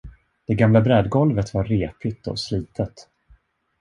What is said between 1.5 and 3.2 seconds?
var repigt och slitet.